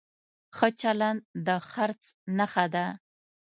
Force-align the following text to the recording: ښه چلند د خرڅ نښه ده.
ښه 0.55 0.67
چلند 0.81 1.21
د 1.45 1.47
خرڅ 1.69 2.01
نښه 2.37 2.65
ده. 2.73 2.85